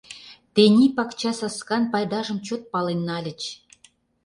Тений 0.53 0.91
пакча 0.95 1.31
саскан 1.39 1.83
пайдажым 1.91 2.37
чот 2.45 2.61
пален 2.71 2.99
нальыч. 3.07 3.41